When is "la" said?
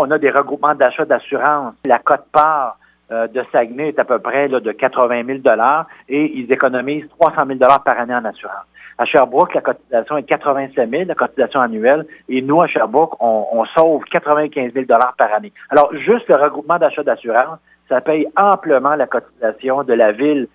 1.84-1.98, 9.54-9.60, 11.06-11.14, 18.94-19.06, 19.94-20.12